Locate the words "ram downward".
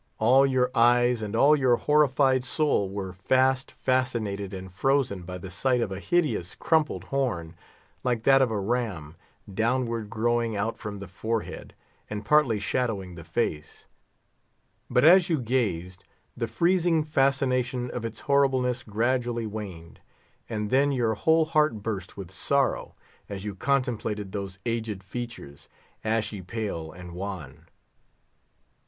8.59-10.09